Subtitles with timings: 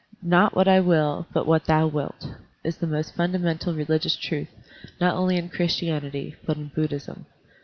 [0.23, 4.49] "Not what I will, but what thou wilt," is the most fundamental religious truth,
[4.99, 7.27] not only in Christianity, but in Buddhism.